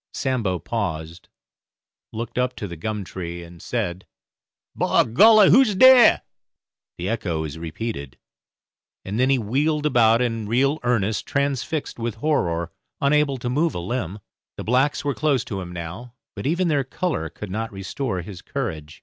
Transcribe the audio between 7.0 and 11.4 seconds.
echo was repeated, and then he wheeled about in real earnest,